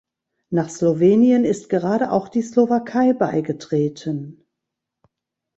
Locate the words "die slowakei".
2.27-3.13